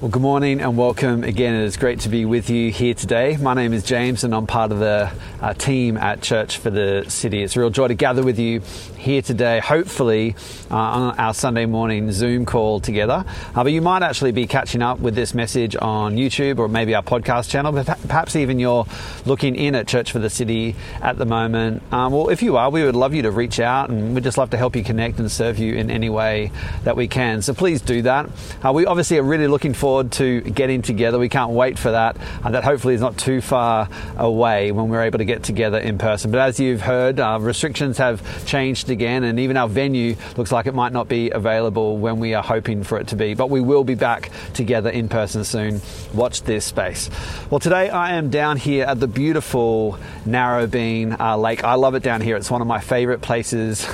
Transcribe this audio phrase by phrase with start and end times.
[0.00, 1.54] Well, good morning and welcome again.
[1.54, 3.36] It is great to be with you here today.
[3.36, 7.04] My name is James and I'm part of the uh, team at Church for the
[7.08, 7.42] City.
[7.42, 8.60] It's a real joy to gather with you
[8.96, 10.36] here today, hopefully
[10.70, 13.26] uh, on our Sunday morning Zoom call together.
[13.54, 16.94] Uh, but you might actually be catching up with this message on YouTube or maybe
[16.94, 18.86] our podcast channel, but perhaps even you're
[19.26, 21.82] looking in at Church for the City at the moment.
[21.92, 24.38] Um, well, if you are, we would love you to reach out and we'd just
[24.38, 26.52] love to help you connect and serve you in any way
[26.84, 27.42] that we can.
[27.42, 28.30] So please do that.
[28.64, 31.18] Uh, we obviously are really looking forward forward to getting together.
[31.18, 32.16] We can't wait for that.
[32.44, 35.98] And that hopefully is not too far away when we're able to get together in
[35.98, 36.30] person.
[36.30, 40.66] But as you've heard, uh, restrictions have changed again, and even our venue looks like
[40.66, 43.34] it might not be available when we are hoping for it to be.
[43.34, 45.80] But we will be back together in person soon.
[46.14, 47.10] Watch this space.
[47.50, 51.64] Well, today I am down here at the beautiful Narrabeen uh, Lake.
[51.64, 52.36] I love it down here.
[52.36, 53.88] It's one of my favorite places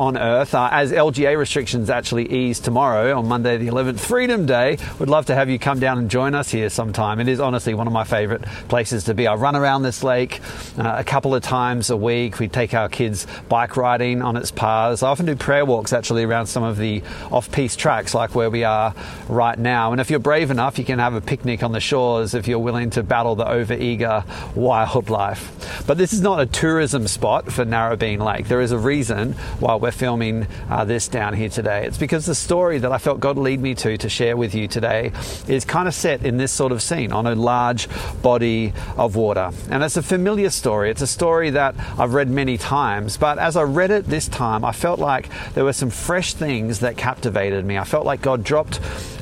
[0.00, 0.54] on Earth.
[0.54, 5.26] Uh, as LGA restrictions actually ease tomorrow on Monday the 11th, Freedom Day, we'd love
[5.26, 7.20] to have you come down and join us here sometime.
[7.20, 9.26] It is honestly one of my favourite places to be.
[9.26, 10.40] I run around this lake
[10.78, 12.38] uh, a couple of times a week.
[12.38, 15.02] We take our kids bike riding on its paths.
[15.02, 18.64] I often do prayer walks actually around some of the off-piste tracks like where we
[18.64, 18.94] are
[19.28, 19.92] right now.
[19.92, 22.58] And if you're brave enough, you can have a picnic on the shores if you're
[22.58, 25.84] willing to battle the over-eager wildlife.
[25.86, 28.48] But this is not a tourism spot for Narrabeen Lake.
[28.48, 31.86] There is a reason why we're filming uh, this down here today.
[31.86, 34.68] It's because the story that I felt God lead me to to share with you
[34.68, 35.12] today
[35.48, 37.88] is kind of set in this sort of scene on a large
[38.22, 39.50] body of water.
[39.70, 40.90] And it's a familiar story.
[40.90, 44.64] It's a story that I've read many times, but as I read it this time,
[44.64, 47.78] I felt like there were some fresh things that captivated me.
[47.78, 48.76] I felt like God dropped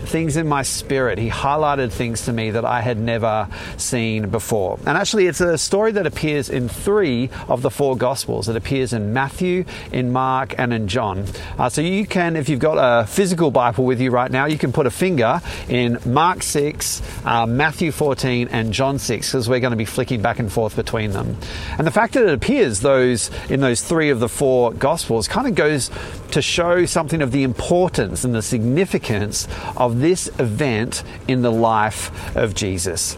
[0.08, 1.18] things in my spirit.
[1.18, 4.78] He highlighted things to me that I had never seen before.
[4.86, 8.48] And actually, it's a story that appears in three of the four Gospels.
[8.48, 11.24] It appears in Matthew, in Mark, and in John.
[11.56, 14.58] Uh, so you can, if you've got a physical Bible with you right now, you
[14.58, 19.60] can put a finger in Mark 6, uh, Matthew 14, and John 6, because we're
[19.60, 21.36] going to be flicking back and forth between them.
[21.78, 25.46] And the fact that it appears those in those three of the four Gospels kind
[25.46, 25.90] of goes
[26.32, 32.36] to show something of the importance and the significance of this event in the life
[32.36, 33.16] of Jesus.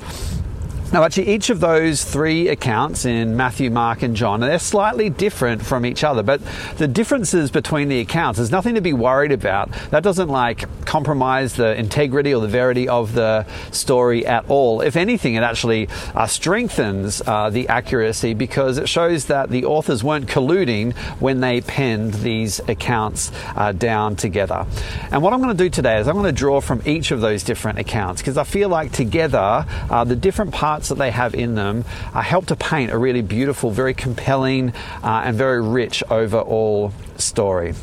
[0.92, 5.64] Now, actually, each of those three accounts in Matthew, Mark, and John, they're slightly different
[5.64, 6.40] from each other, but
[6.78, 9.70] the differences between the accounts, there's nothing to be worried about.
[9.90, 14.80] That doesn't like compromise the integrity or the verity of the story at all.
[14.80, 20.02] If anything, it actually uh, strengthens uh, the accuracy because it shows that the authors
[20.02, 24.66] weren't colluding when they penned these accounts uh, down together.
[25.12, 27.20] And what I'm going to do today is I'm going to draw from each of
[27.20, 31.34] those different accounts because I feel like together, uh, the different parts that they have
[31.34, 36.02] in them uh, help to paint a really beautiful, very compelling, uh, and very rich
[36.10, 37.74] overall story.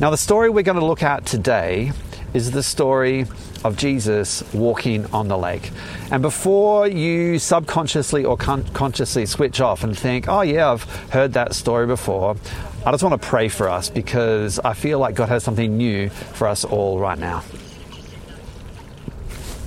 [0.00, 1.92] Now, the story we're going to look at today
[2.34, 3.26] is the story
[3.64, 5.70] of Jesus walking on the lake.
[6.10, 11.32] And before you subconsciously or con- consciously switch off and think, oh, yeah, I've heard
[11.32, 12.36] that story before,
[12.86, 16.08] I just want to pray for us because I feel like God has something new
[16.08, 17.42] for us all right now.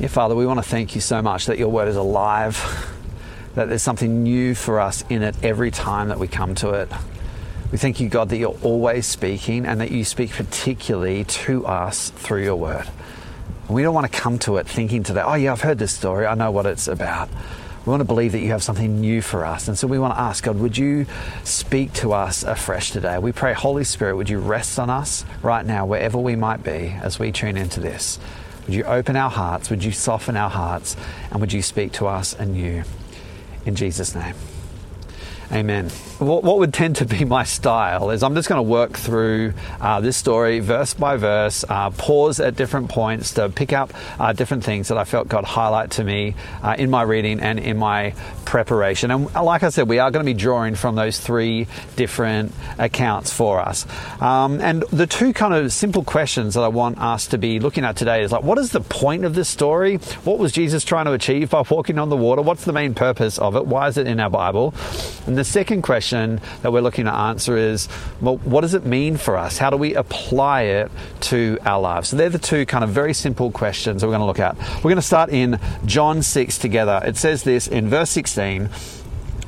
[0.02, 2.58] Yeah, Father, we want to thank you so much that your word is alive,
[3.54, 6.90] that there's something new for us in it every time that we come to it.
[7.72, 12.10] We thank you, God, that you're always speaking and that you speak particularly to us
[12.10, 12.88] through your word.
[13.68, 15.94] And we don't want to come to it thinking today, oh, yeah, I've heard this
[15.94, 17.30] story, I know what it's about.
[17.86, 19.68] We want to believe that you have something new for us.
[19.68, 21.06] And so we want to ask God, would you
[21.44, 23.20] speak to us afresh today?
[23.20, 26.98] We pray, Holy Spirit, would you rest on us right now, wherever we might be,
[27.04, 28.18] as we tune into this?
[28.66, 29.70] Would you open our hearts?
[29.70, 30.96] Would you soften our hearts?
[31.32, 32.84] And would you speak to us anew?
[33.66, 34.36] In Jesus' name.
[35.52, 35.90] Amen.
[36.20, 40.00] What, would tend to be my style is I'm just going to work through uh,
[40.00, 44.64] this story verse by verse, uh, pause at different points to pick up uh, different
[44.64, 48.14] things that I felt God highlight to me uh, in my reading and in my
[48.46, 49.12] preparation.
[49.12, 53.34] And like I said, we are going to be drawing from those three different accounts
[53.34, 53.86] for us.
[54.22, 57.84] Um, and the two kind of simple questions that I want us to be looking
[57.84, 59.98] at today is like, what is the point of this story?
[60.24, 62.42] What was Jesus trying to achieve by walking on the water?
[62.42, 63.66] What's the main purpose of it?
[63.66, 64.74] Why is it in our Bible?
[65.28, 67.90] And the second question that we're looking to answer is
[68.22, 69.58] well, what does it mean for us?
[69.58, 70.92] How do we apply it
[71.22, 72.10] to our lives?
[72.10, 74.56] So they're the two kind of very simple questions that we're going to look at.
[74.78, 77.02] We're going to start in John 6 together.
[77.04, 78.70] It says this in verse 16.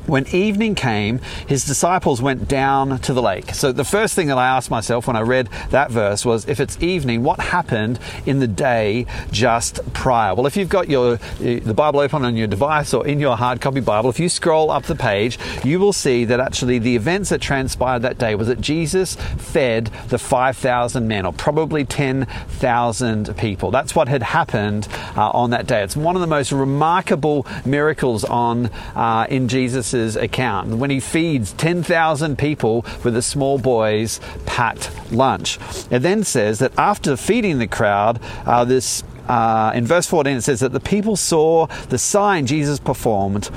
[0.06, 3.54] When evening came, his disciples went down to the lake.
[3.54, 6.60] So the first thing that I asked myself when I read that verse was if
[6.60, 10.36] it's evening, what happened in the day just prior?
[10.36, 13.62] Well, if you've got your the Bible open on your device or in your hard
[13.62, 17.30] copy Bible, if you scroll up the page, you will see that actually the events
[17.30, 23.72] that transpired that day was that Jesus fed the 5,000 men or probably 10,000 people.
[23.72, 25.82] That's what had happened uh, on that day.
[25.82, 31.54] It's one of the most remarkable miracles on uh, in Jesus' account when he feeds
[31.54, 35.60] 10,000 people with a small boy's packed lunch.
[35.90, 40.42] It then says that after feeding the crowd, uh, this uh, in verse 14 it
[40.42, 43.50] says that the people saw the sign Jesus performed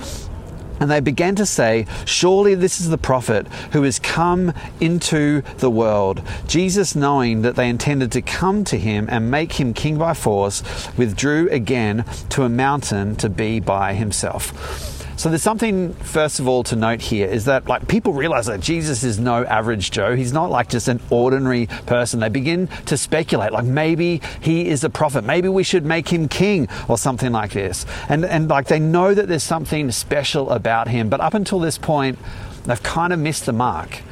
[0.80, 5.70] and they began to say, Surely this is the prophet who has come into the
[5.70, 6.22] world.
[6.46, 10.62] Jesus, knowing that they intended to come to him and make him king by force,
[10.96, 14.95] withdrew again to a mountain to be by himself.
[15.26, 18.61] So there's something first of all to note here is that like people realize that
[18.61, 20.14] Jesus is no average Joe.
[20.14, 22.20] He's not like just an ordinary person.
[22.20, 25.25] They begin to speculate like maybe he is a prophet.
[25.25, 27.87] Maybe we should make him king or something like this.
[28.08, 31.76] And and like they know that there's something special about him, but up until this
[31.76, 32.20] point
[32.64, 34.02] they've kind of missed the mark.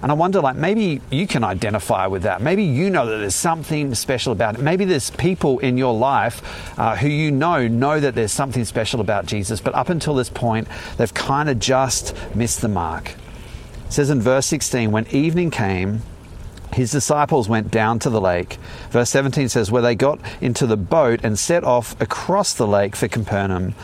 [0.00, 2.40] And I wonder, like, maybe you can identify with that.
[2.40, 4.60] Maybe you know that there's something special about it.
[4.60, 9.00] Maybe there's people in your life uh, who you know know that there's something special
[9.00, 10.68] about Jesus, but up until this point,
[10.98, 13.10] they've kind of just missed the mark.
[13.86, 16.02] It says in verse 16, when evening came,
[16.72, 18.58] his disciples went down to the lake.
[18.90, 22.94] Verse 17 says, where they got into the boat and set off across the lake
[22.94, 23.74] for Capernaum.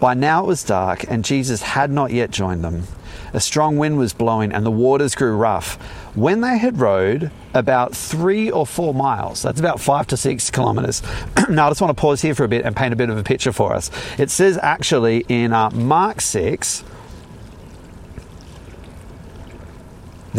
[0.00, 2.84] By now it was dark, and Jesus had not yet joined them.
[3.32, 5.76] A strong wind was blowing, and the waters grew rough.
[6.14, 11.02] When they had rowed about three or four miles, that's about five to six kilometers.
[11.48, 13.16] now, I just want to pause here for a bit and paint a bit of
[13.18, 13.90] a picture for us.
[14.18, 16.84] It says actually in uh, Mark 6,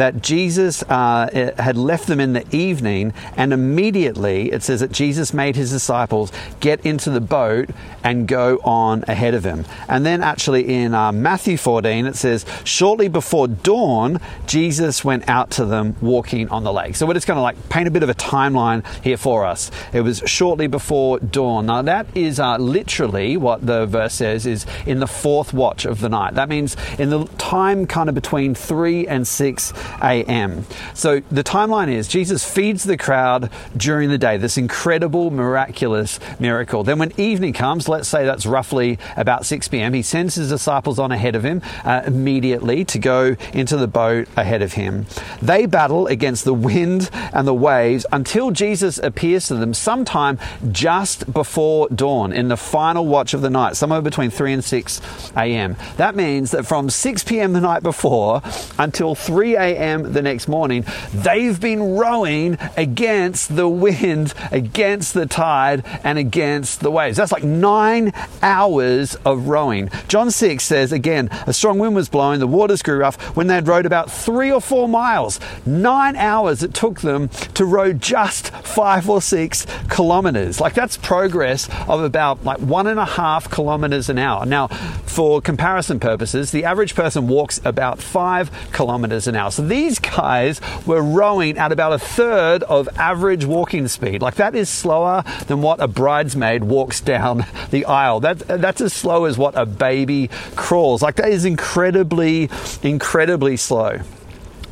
[0.01, 5.31] that Jesus uh, had left them in the evening, and immediately it says that Jesus
[5.31, 7.69] made his disciples get into the boat
[8.03, 9.63] and go on ahead of him.
[9.87, 15.51] And then, actually, in uh, Matthew 14, it says, shortly before dawn, Jesus went out
[15.51, 16.95] to them walking on the lake.
[16.95, 19.69] So we're just going to like paint a bit of a timeline here for us.
[19.93, 21.67] It was shortly before dawn.
[21.67, 25.99] Now, that is uh, literally what the verse says is in the fourth watch of
[25.99, 26.33] the night.
[26.33, 30.65] That means in the time kind of between 3 and 6 a.m.
[30.93, 36.83] So the timeline is Jesus feeds the crowd during the day, this incredible, miraculous miracle.
[36.83, 40.99] Then when evening comes, let's say that's roughly about 6 p.m., he sends his disciples
[40.99, 45.05] on ahead of him uh, immediately to go into the boat ahead of him.
[45.41, 50.39] They battle against the wind and the waves until Jesus appears to them sometime
[50.71, 55.01] just before dawn in the final watch of the night, somewhere between 3 and 6
[55.35, 55.75] a.m.
[55.97, 57.53] That means that from 6 p.m.
[57.53, 58.41] the night before
[58.77, 60.13] until 3 a.m a.m.
[60.13, 66.91] the next morning, they've been rowing against the wind, against the tide, and against the
[66.91, 67.17] waves.
[67.17, 69.89] That's like nine hours of rowing.
[70.07, 73.35] John 6 says, again, a strong wind was blowing, the waters grew rough.
[73.35, 77.65] When they had rowed about three or four miles, nine hours it took them to
[77.65, 80.59] row just five or six kilometers.
[80.59, 84.45] Like that's progress of about like one and a half kilometers an hour.
[84.45, 89.51] Now, for comparison purposes, the average person walks about five kilometers an hour.
[89.51, 94.21] So these guys were rowing at about a third of average walking speed.
[94.21, 98.19] Like that is slower than what a bridesmaid walks down the aisle.
[98.19, 101.01] That, that's as slow as what a baby crawls.
[101.01, 102.49] Like that is incredibly,
[102.83, 103.99] incredibly slow.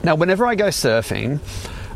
[0.03, 1.39] Now, whenever I go surfing,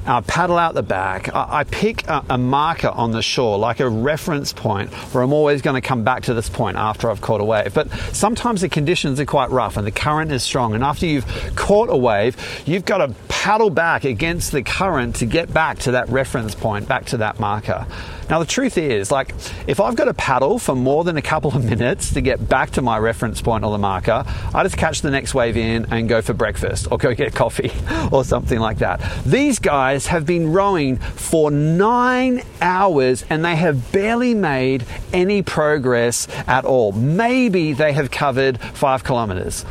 [0.06, 1.34] I paddle out the back.
[1.34, 5.62] I, pick a, a, marker on the shore, like a reference point, where I'm always
[5.62, 7.74] going to come back to this point after I've caught a wave.
[7.74, 10.75] But sometimes the conditions are quite rough and the current is strong.
[10.75, 11.25] And after you've
[11.56, 12.36] caught a wave,
[12.66, 16.88] you've got to paddle back against the current to get back to that reference point,
[16.88, 17.86] back to that marker.
[18.30, 19.34] Now, the truth is, like,
[19.68, 22.72] if I've got to paddle for more than a couple of minutes to get back
[22.72, 26.08] to my reference point or the marker, I just catch the next wave in and
[26.08, 27.72] go for breakfast or go get coffee
[28.12, 29.01] or something like that.
[29.25, 36.27] These guys have been rowing for nine hours and they have barely made any progress
[36.48, 36.92] at all.
[36.92, 39.65] Maybe they have covered five kilometers.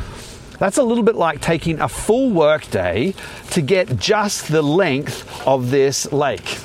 [0.59, 3.15] That's a little bit like taking a full work day
[3.51, 6.59] to get just the length of this lake.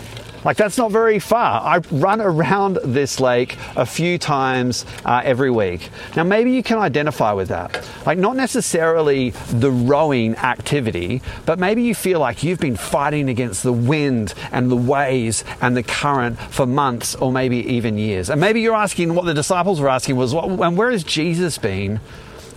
[0.49, 1.61] Like, that's not very far.
[1.61, 5.91] I run around this lake a few times uh, every week.
[6.17, 7.87] Now, maybe you can identify with that.
[8.07, 13.63] Like, not necessarily the rowing activity, but maybe you feel like you've been fighting against
[13.63, 18.31] the wind and the waves and the current for months or maybe even years.
[18.31, 22.01] And maybe you're asking what the disciples were asking was, and where has Jesus been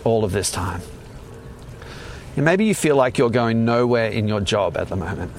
[0.06, 0.80] all of this time?
[2.38, 5.34] And maybe you feel like you're going nowhere in your job at the moment.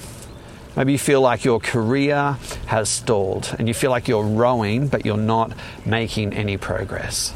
[0.75, 5.05] Maybe you feel like your career has stalled and you feel like you're rowing, but
[5.05, 5.53] you're not
[5.85, 7.33] making any progress.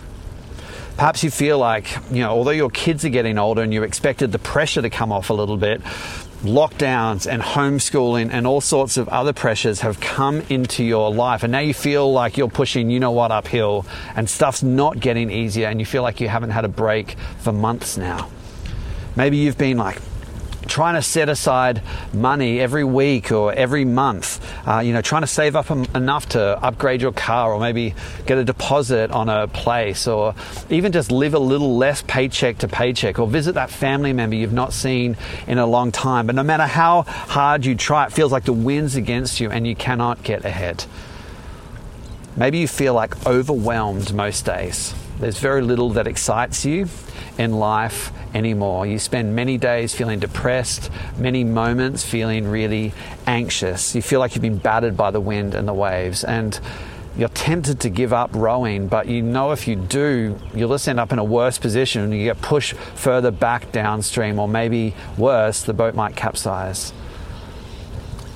[0.96, 4.32] Perhaps you feel like, you know, although your kids are getting older and you expected
[4.32, 5.82] the pressure to come off a little bit,
[6.44, 11.52] lockdowns and homeschooling and all sorts of other pressures have come into your life and
[11.52, 15.68] now you feel like you're pushing you know what uphill and stuff's not getting easier
[15.68, 18.30] and you feel like you haven't had a break for months now
[19.16, 20.00] maybe you've been like
[20.68, 21.82] trying to set aside
[22.14, 26.42] money every week or every month, uh, you know, trying to save up enough to
[26.64, 27.96] upgrade your car or maybe
[28.26, 30.36] get a deposit on a place or
[30.70, 34.54] even just live a little less paycheck to paycheck or visit that family member you've
[34.54, 36.26] not seen in a long time.
[36.28, 39.66] But no matter how hard you try, it feels like the wind's against you and
[39.66, 40.86] you cannot get ahead.
[42.36, 44.94] Maybe you feel like overwhelmed most days.
[45.20, 46.88] There's very little that excites you
[47.40, 48.86] in life anymore.
[48.86, 52.94] You spend many days feeling depressed, many moments feeling really
[53.26, 53.96] anxious.
[53.96, 56.24] You feel like you've been battered by the wind and the waves.
[56.24, 56.60] And
[57.18, 61.00] you're tempted to give up rowing, but you know if you do, you'll just end
[61.00, 65.74] up in a worse position you get pushed further back downstream, or maybe worse, the
[65.74, 66.94] boat might capsize.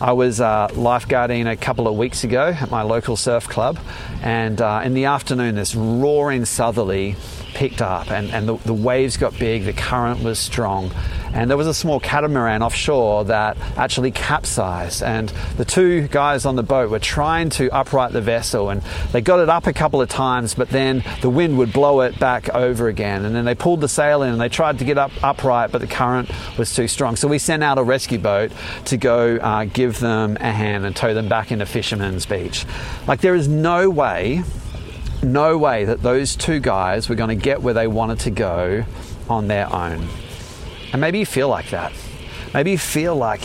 [0.02, 3.78] I was uh, lifeguarding a couple of weeks ago at my local surf club,
[4.24, 7.16] and uh, in the afternoon, this roaring southerly
[7.54, 10.90] picked up and, and the, the, waves got big, the current was strong.
[11.34, 15.02] And there was a small catamaran offshore that actually capsized.
[15.04, 19.22] And the two guys on the boat were trying to upright the vessel and they
[19.22, 22.50] got it up a couple of times, but then the wind would blow it back
[22.50, 23.26] over again.
[23.26, 25.80] And then they pulled the sail in and they tried to get up upright, but
[25.80, 27.16] the current was too strong.
[27.16, 28.52] So we sent out a rescue boat
[28.86, 32.66] to go uh, give them a hand and tow them back into Fisherman's Beach.
[33.08, 34.44] Like, there is no way
[35.24, 38.84] no way that those two guys were going to get where they wanted to go
[39.30, 40.08] on their own.
[40.92, 41.94] And maybe you feel like that.
[42.54, 43.42] Maybe you feel like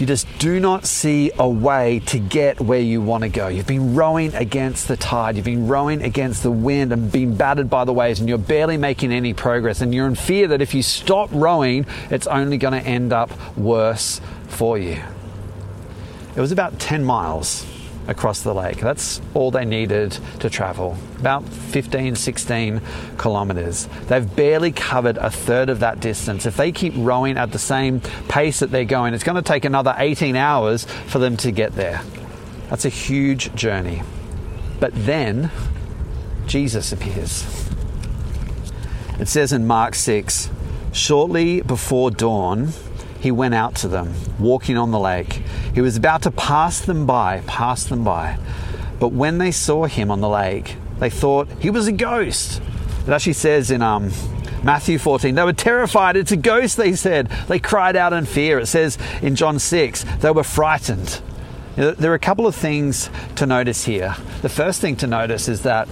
[0.00, 3.46] you just do not see a way to get where you want to go.
[3.46, 7.70] You've been rowing against the tide, you've been rowing against the wind and been battered
[7.70, 9.80] by the waves, and you're barely making any progress.
[9.80, 13.30] And you're in fear that if you stop rowing, it's only going to end up
[13.56, 15.00] worse for you.
[16.34, 17.64] It was about 10 miles
[18.08, 18.78] across the lake.
[18.78, 22.80] That's all they needed to travel, about 15, 16
[23.18, 23.88] kilometres.
[24.06, 26.46] They've barely covered a third of that distance.
[26.46, 29.64] If they keep rowing at the same pace that they're going, it's going to take
[29.64, 32.02] another 18 hours for them to get there.
[32.68, 34.02] That's a huge journey.
[34.80, 35.50] But then
[36.46, 37.46] Jesus appears.
[39.20, 40.50] It says in Mark 6
[40.92, 42.72] shortly before dawn,
[43.22, 45.42] he went out to them, walking on the lake.
[45.74, 48.36] He was about to pass them by, pass them by.
[48.98, 52.60] But when they saw him on the lake, they thought he was a ghost.
[53.06, 54.10] It actually says in um,
[54.64, 56.16] Matthew 14, they were terrified.
[56.16, 57.28] It's a ghost, they said.
[57.46, 58.58] They cried out in fear.
[58.58, 61.20] It says in John 6, they were frightened.
[61.76, 64.16] There are a couple of things to notice here.
[64.42, 65.88] The first thing to notice is that,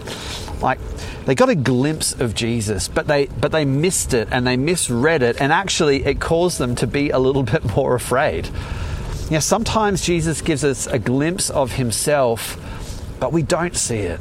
[0.63, 0.79] like,
[1.27, 5.23] they got a glimpse of Jesus, but they but they missed it and they misread
[5.23, 8.47] it, and actually it caused them to be a little bit more afraid.
[9.27, 12.59] You know, sometimes Jesus gives us a glimpse of himself,
[13.21, 14.21] but we don't see it.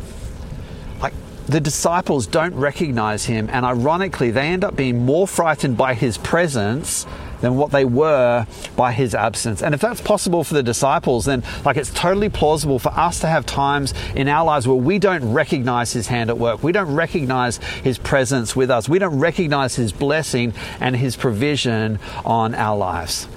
[1.01, 1.13] Like
[1.47, 6.17] the disciples don't recognize him, and ironically, they end up being more frightened by his
[6.19, 7.07] presence
[7.41, 9.61] than what they were by his absence.
[9.61, 13.27] And if that's possible for the disciples, then like it's totally plausible for us to
[13.27, 16.63] have times in our lives where we don't recognize his hand at work.
[16.63, 18.89] We don't recognize his presence with us.
[18.89, 23.27] We don't recognize his blessing and his provision on our lives.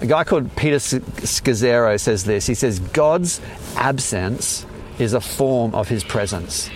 [0.00, 2.46] A guy called Peter Scazzero says this.
[2.46, 3.40] He says, God's
[3.74, 4.64] absence
[4.98, 6.70] is a form of his presence.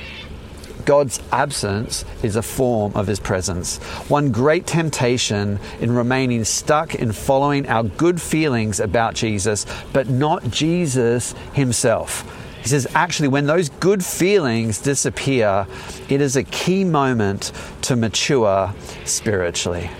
[0.84, 3.78] God's absence is a form of his presence.
[4.08, 10.50] One great temptation in remaining stuck in following our good feelings about Jesus, but not
[10.50, 12.28] Jesus himself.
[12.62, 15.66] He says, actually, when those good feelings disappear,
[16.08, 17.50] it is a key moment
[17.82, 18.72] to mature
[19.04, 19.90] spiritually.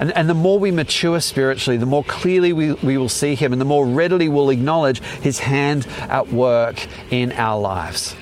[0.00, 3.52] And, and the more we mature spiritually, the more clearly we, we will see Him
[3.52, 8.16] and the more readily we'll acknowledge His hand at work in our lives.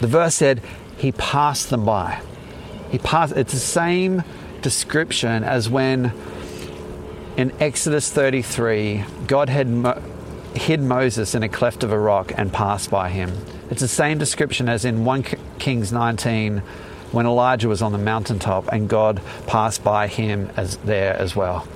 [0.00, 0.60] The verse said,
[1.04, 2.18] he passed them by.
[2.90, 4.24] He passed, it's the same
[4.62, 6.14] description as when
[7.36, 10.00] in Exodus 33, God had mo-
[10.54, 13.36] hid Moses in a cleft of a rock and passed by him.
[13.68, 15.24] It's the same description as in 1
[15.58, 16.62] Kings 19
[17.12, 21.68] when Elijah was on the mountaintop and God passed by him as there as well.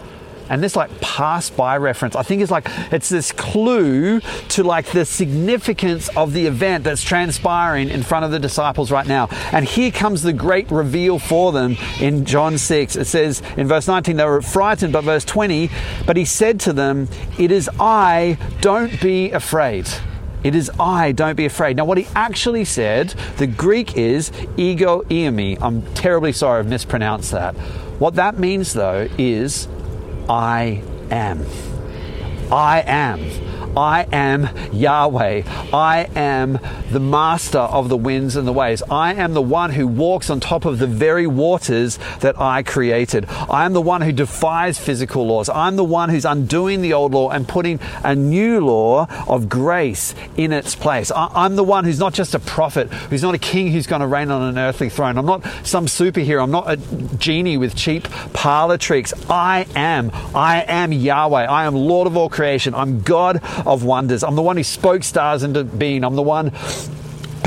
[0.49, 4.87] And this like pass by reference, I think is like it's this clue to like
[4.87, 9.28] the significance of the event that's transpiring in front of the disciples right now.
[9.52, 12.97] And here comes the great reveal for them in John 6.
[12.97, 15.71] It says in verse 19, they were frightened, but verse 20,
[16.07, 19.88] but he said to them, It is I, don't be afraid.
[20.45, 21.76] It is I, don't be afraid.
[21.76, 25.59] Now, what he actually said, the Greek is ego eimi.
[25.61, 27.57] I'm terribly sorry I've mispronounced that.
[27.99, 29.67] What that means, though, is
[30.29, 31.47] I am.
[32.53, 33.21] I am
[33.79, 35.45] I am Yahweh.
[35.73, 36.59] I am
[36.91, 38.83] the master of the winds and the waves.
[38.91, 43.27] I am the one who walks on top of the very waters that I created.
[43.29, 45.49] I am the one who defies physical laws.
[45.49, 50.13] I'm the one who's undoing the old law and putting a new law of grace
[50.37, 51.13] in its place.
[51.13, 54.01] I, am the one who's not just a prophet, who's not a king who's going
[54.01, 55.17] to reign on an earthly throne.
[55.17, 56.43] I'm not some superhero.
[56.43, 56.79] I'm not a
[57.17, 59.15] genie with cheap parlor tricks.
[59.31, 60.11] I am.
[60.35, 61.45] I am Yahweh.
[61.45, 62.75] I am Lord of all creation.
[62.75, 64.25] I'm God of wonders.
[64.25, 66.03] I'm the one who spoke stars into being.
[66.03, 66.53] I'm the one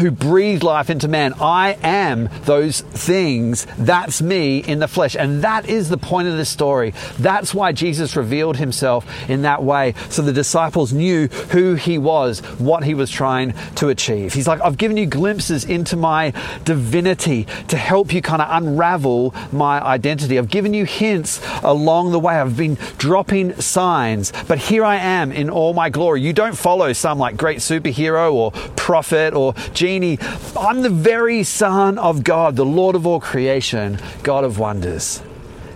[0.02, 1.34] who breathed life into man.
[1.40, 3.66] I am those things.
[3.78, 5.16] That's me in the flesh.
[5.16, 6.94] And that is the point of this story.
[7.20, 9.94] That's why Jesus revealed himself in that way.
[10.10, 14.34] So the disciples knew who he was, what he was trying to achieve.
[14.34, 16.34] He's like, I've given you glimpses into my
[16.66, 20.38] divinity to help you kind of unravel my identity.
[20.38, 22.36] I've given you hints along the way.
[22.36, 26.22] I've been dropping signs, but here I am in all my glory.
[26.22, 31.98] You don't follow some like great superhero or prophet or genius I'm the very Son
[31.98, 35.22] of God, the Lord of all creation, God of wonders.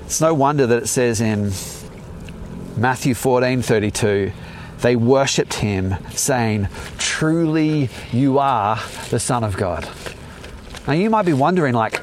[0.06, 1.52] It's no wonder that it says in
[2.78, 4.32] Matthew 14 32,
[4.80, 8.80] they worshipped him, saying, Truly you are
[9.10, 9.90] the Son of God.
[10.88, 12.02] Now you might be wondering, like,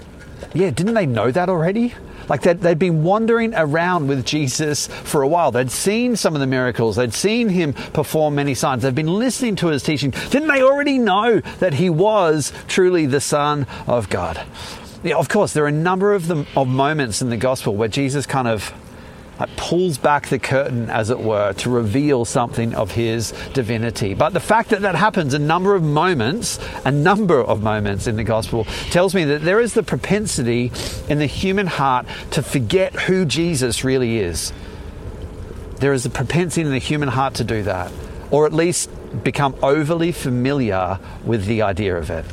[0.55, 1.95] yeah, didn't they know that already?
[2.29, 5.51] Like they'd, they'd been wandering around with Jesus for a while.
[5.51, 6.97] They'd seen some of the miracles.
[6.97, 8.83] They'd seen him perform many signs.
[8.83, 10.11] They'd been listening to his teaching.
[10.31, 14.45] Didn't they already know that he was truly the Son of God?
[15.03, 18.25] Yeah, of course, there are a number of, of moments in the gospel where Jesus
[18.25, 18.73] kind of
[19.57, 24.15] pulls back the curtain, as it were, to reveal something of his divinity.
[24.15, 28.17] But the fact that that happens a number of moments, a number of moments in
[28.17, 30.73] the gospel, tells me that there is the propensity
[31.09, 34.53] in the human heart to forget who Jesus really is.
[35.77, 37.93] There is a propensity in the human heart to do that,
[38.31, 38.91] or at least
[39.25, 42.25] become overly familiar with the idea of it.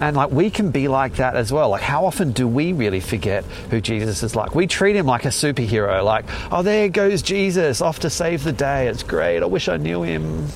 [0.00, 1.70] And like we can be like that as well.
[1.70, 4.54] Like how often do we really forget who Jesus is like?
[4.54, 8.52] We treat him like a superhero, like, oh there goes Jesus off to save the
[8.52, 8.86] day.
[8.86, 9.42] It's great.
[9.42, 10.46] I wish I knew him.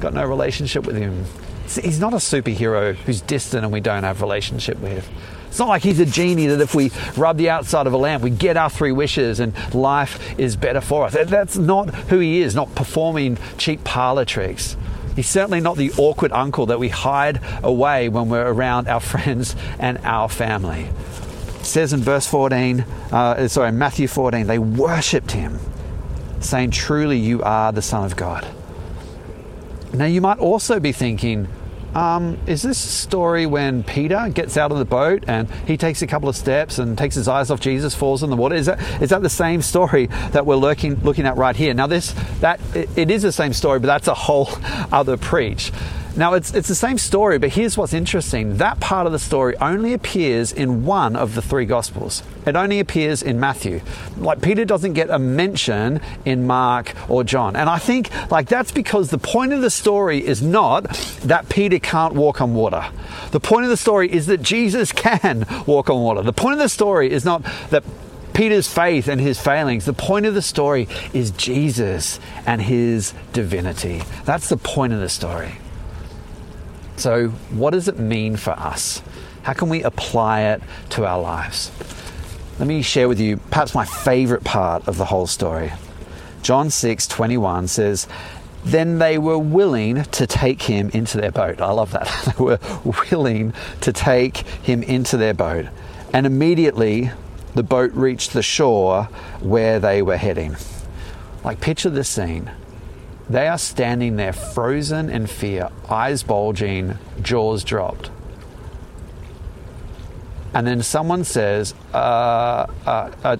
[0.00, 1.24] Got no relationship with him.
[1.66, 5.08] He's not a superhero who's distant and we don't have relationship with.
[5.50, 8.22] It's not like he's a genie that if we rub the outside of a lamp,
[8.22, 11.12] we get our three wishes and life is better for us.
[11.12, 14.76] That's not who he is, not performing cheap parlor tricks.
[15.16, 19.56] He's certainly not the awkward uncle that we hide away when we're around our friends
[19.78, 20.88] and our family.
[21.60, 22.80] It says in verse 14,
[23.12, 25.58] uh, sorry, Matthew 14, they worshipped him,
[26.40, 28.46] saying, Truly you are the Son of God.
[29.92, 31.48] Now you might also be thinking,
[31.94, 36.06] um, is this story when Peter gets out of the boat and he takes a
[36.06, 38.54] couple of steps and takes his eyes off Jesus, falls in the water?
[38.54, 41.74] Is that is that the same story that we're looking looking at right here?
[41.74, 44.48] Now, this that it, it is the same story, but that's a whole
[44.92, 45.72] other preach.
[46.20, 48.58] Now, it's, it's the same story, but here's what's interesting.
[48.58, 52.22] That part of the story only appears in one of the three Gospels.
[52.44, 53.80] It only appears in Matthew.
[54.18, 57.56] Like, Peter doesn't get a mention in Mark or John.
[57.56, 60.90] And I think, like, that's because the point of the story is not
[61.22, 62.84] that Peter can't walk on water.
[63.30, 66.20] The point of the story is that Jesus can walk on water.
[66.20, 67.82] The point of the story is not that
[68.34, 69.86] Peter's faith and his failings.
[69.86, 74.02] The point of the story is Jesus and his divinity.
[74.26, 75.52] That's the point of the story.
[77.00, 79.00] So, what does it mean for us?
[79.42, 81.72] How can we apply it to our lives?
[82.58, 85.72] Let me share with you perhaps my favorite part of the whole story.
[86.42, 88.06] John 6 21 says,
[88.66, 91.62] Then they were willing to take him into their boat.
[91.62, 92.34] I love that.
[92.36, 92.58] they were
[93.10, 95.68] willing to take him into their boat.
[96.12, 97.12] And immediately
[97.54, 99.04] the boat reached the shore
[99.40, 100.54] where they were heading.
[101.44, 102.50] Like, picture this scene
[103.30, 108.10] they are standing there frozen in fear, eyes bulging, jaws dropped.
[110.52, 113.36] And then someone says, uh, uh, uh,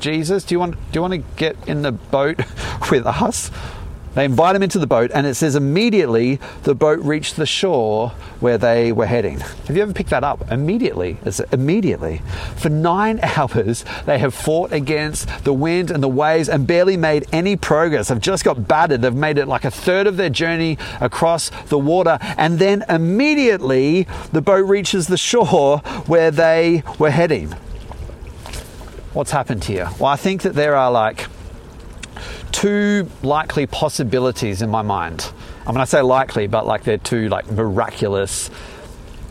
[0.00, 2.38] Jesus, do you want do you want to get in the boat
[2.90, 3.52] with us?
[4.14, 8.10] They invite him into the boat, and it says immediately the boat reached the shore
[8.40, 9.40] where they were heading.
[9.40, 10.50] Have you ever picked that up?
[10.50, 11.16] Immediately.
[11.24, 12.20] It's immediately.
[12.56, 17.26] For nine hours, they have fought against the wind and the waves and barely made
[17.32, 18.08] any progress.
[18.08, 19.00] They've just got battered.
[19.00, 24.06] They've made it like a third of their journey across the water, and then immediately
[24.32, 27.54] the boat reaches the shore where they were heading.
[29.14, 29.88] What's happened here?
[29.98, 31.26] Well, I think that there are like
[32.52, 35.32] two likely possibilities in my mind.
[35.66, 38.50] I mean, I say likely, but like they're two like miraculous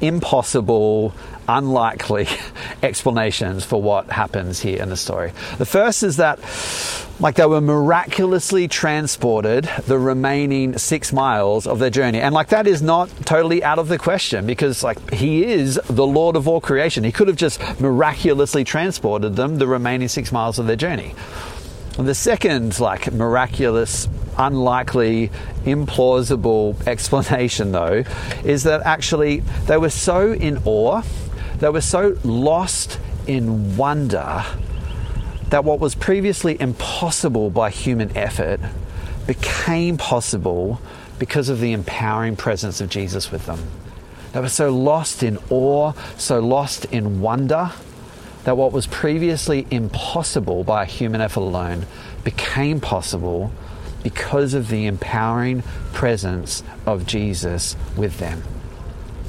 [0.01, 1.13] impossible,
[1.47, 2.27] unlikely
[2.83, 5.31] explanations for what happens here in the story.
[5.57, 6.39] The first is that,
[7.19, 12.19] like, they were miraculously transported the remaining six miles of their journey.
[12.19, 16.05] And, like, that is not totally out of the question because, like, He is the
[16.05, 17.03] Lord of all creation.
[17.03, 21.13] He could have just miraculously transported them the remaining six miles of their journey.
[21.97, 25.29] The second, like, miraculous unlikely,
[25.65, 28.03] implausible explanation, though,
[28.43, 31.01] is that actually they were so in awe,
[31.59, 34.43] they were so lost in wonder
[35.49, 38.59] that what was previously impossible by human effort
[39.27, 40.81] became possible
[41.19, 43.59] because of the empowering presence of Jesus with them.
[44.31, 47.71] They were so lost in awe, so lost in wonder,
[48.43, 51.85] that what was previously impossible by a human effort alone
[52.23, 53.51] became possible
[54.03, 58.43] because of the empowering presence of Jesus with them.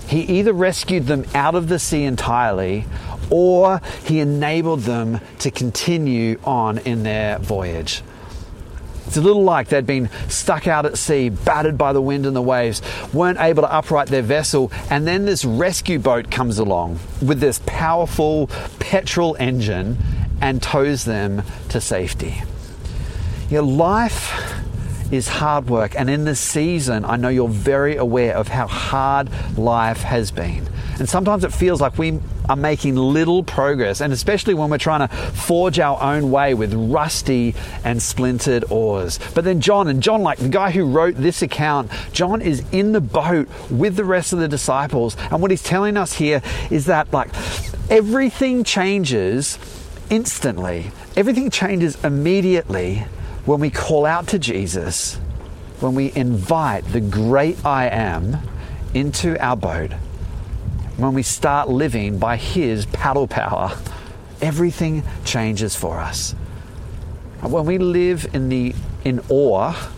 [0.08, 2.86] He either rescued them out of the sea entirely
[3.30, 8.02] or he enabled them to continue on in their voyage.
[9.12, 12.34] It's a little like they'd been stuck out at sea, battered by the wind and
[12.34, 12.80] the waves,
[13.12, 17.60] weren't able to upright their vessel, and then this rescue boat comes along with this
[17.66, 18.46] powerful
[18.78, 19.98] petrol engine
[20.40, 22.42] and tows them to safety.
[23.50, 24.32] Your life
[25.12, 25.94] is hard work.
[25.94, 30.66] And in this season, I know you're very aware of how hard life has been.
[31.02, 35.08] And sometimes it feels like we are making little progress, and especially when we're trying
[35.08, 39.18] to forge our own way with rusty and splintered oars.
[39.34, 42.92] But then John, and John, like the guy who wrote this account, John is in
[42.92, 45.16] the boat with the rest of the disciples.
[45.32, 47.30] And what he's telling us here is that, like,
[47.90, 49.58] everything changes
[50.08, 53.06] instantly, everything changes immediately
[53.44, 55.16] when we call out to Jesus,
[55.80, 58.36] when we invite the great I am
[58.94, 59.90] into our boat,
[61.02, 63.76] when we start living by His paddle power,
[64.40, 66.32] everything changes for us.
[67.40, 69.90] When we live in, the, in awe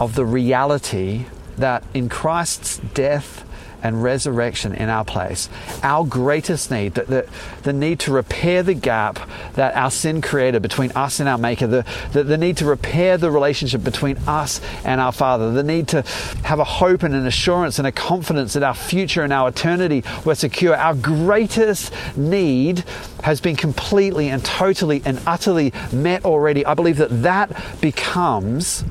[0.00, 1.26] of the reality
[1.58, 3.44] that in Christ's death,
[3.82, 5.48] and resurrection in our place.
[5.82, 7.28] Our greatest need, the, the,
[7.62, 11.66] the, need to repair the gap that our sin created between us and our Maker,
[11.66, 15.88] the, the, the need to repair the relationship between us and our Father, the need
[15.88, 16.02] to
[16.44, 20.04] have a hope and an assurance and a confidence that our future and our eternity
[20.24, 20.76] were secure.
[20.76, 22.84] Our greatest need
[23.22, 26.64] has been completely and totally and utterly met already.
[26.66, 28.84] I believe that that becomes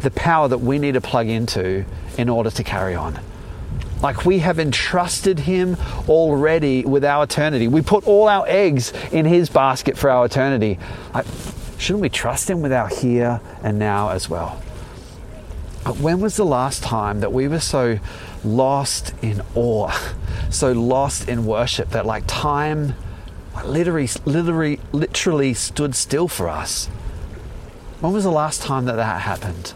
[0.00, 1.84] the power that we need to plug into
[2.18, 3.18] in order to carry on.
[4.02, 5.76] Like we have entrusted Him
[6.08, 7.68] already with our eternity.
[7.68, 10.78] We put all our eggs in His basket for our eternity.
[11.14, 11.26] Like,
[11.78, 14.60] shouldn't we trust Him with our here and now as well?
[15.84, 17.98] But when was the last time that we were so
[18.44, 19.96] lost in awe,
[20.50, 22.94] so lost in worship that like time
[23.64, 26.86] literally, literally, literally stood still for us?
[28.00, 29.72] When was the last time that that happened?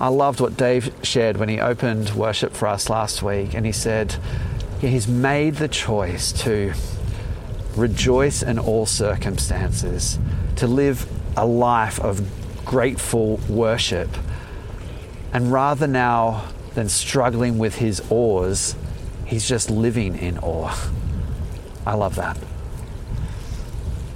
[0.00, 3.72] I loved what Dave shared when he opened worship for us last week, and he
[3.72, 4.16] said,
[4.80, 6.72] He's made the choice to
[7.76, 10.18] rejoice in all circumstances,
[10.56, 12.22] to live a life of
[12.64, 14.08] grateful worship.
[15.34, 18.74] And rather now than struggling with his oars,
[19.26, 20.74] he's just living in awe.
[21.86, 22.38] I love that.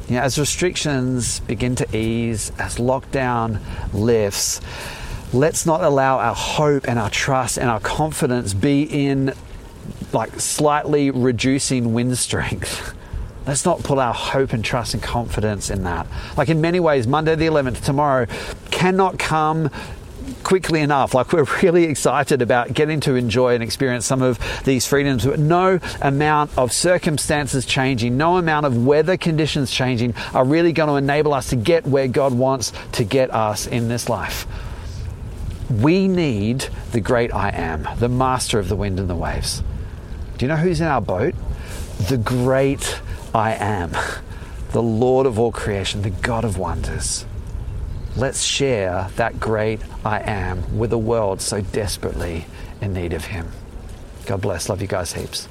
[0.08, 3.60] Yeah, as restrictions begin to ease, as lockdown
[3.92, 4.60] lifts,
[5.34, 9.34] let's not allow our hope and our trust and our confidence be in
[10.12, 12.94] like slightly reducing wind strength.
[13.46, 16.06] Let's not put our hope and trust and confidence in that.
[16.34, 18.26] Like in many ways, Monday the 11th, tomorrow,
[18.70, 19.68] cannot come
[20.44, 21.12] quickly enough.
[21.12, 25.38] Like we're really excited about getting to enjoy and experience some of these freedoms, but
[25.38, 30.94] no amount of circumstances changing, no amount of weather conditions changing are really going to
[30.94, 34.46] enable us to get where God wants to get us in this life.
[35.70, 39.62] We need the great I am, the master of the wind and the waves.
[40.36, 41.34] Do you know who's in our boat?
[42.08, 43.00] The great
[43.34, 43.92] I am,
[44.72, 47.24] the Lord of all creation, the God of wonders.
[48.16, 52.46] Let's share that great I am with a world so desperately
[52.80, 53.50] in need of Him.
[54.26, 54.68] God bless.
[54.68, 55.48] Love you guys heaps.